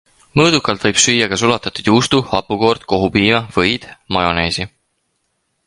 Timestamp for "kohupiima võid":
2.95-3.87